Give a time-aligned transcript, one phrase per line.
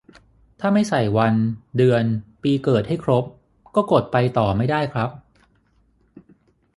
[0.59, 1.33] ถ้าไม่ใส่วัน
[1.77, 2.03] เดือน
[2.43, 3.25] ปีเกิดให้ครบ
[3.75, 5.09] ก็กดไปต่อไม่ได้ครับ